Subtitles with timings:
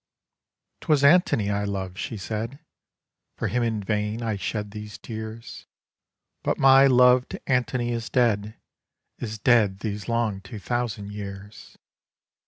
[0.81, 2.59] ''Twas Antony I loved,' she said, 1
[3.37, 5.67] For him in vain I shed these tears,
[6.41, 8.55] But my loved Antony is dead,
[9.19, 11.77] Is dead these long two thousand years.